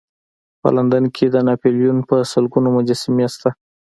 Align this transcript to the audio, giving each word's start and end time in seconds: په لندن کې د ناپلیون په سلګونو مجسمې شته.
په 0.61 0.69
لندن 0.75 1.03
کې 1.15 1.25
د 1.29 1.35
ناپلیون 1.47 1.97
په 2.09 2.15
سلګونو 2.31 2.69
مجسمې 2.77 3.25
شته. 3.33 3.49